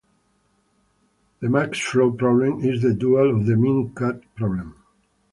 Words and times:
The 1.41 1.47
max-flow 1.49 2.13
problem 2.13 2.61
is 2.65 2.81
the 2.81 2.91
dual 2.95 3.29
of 3.39 3.45
the 3.45 3.55
min-cut 3.55 4.23
problem. 4.33 4.77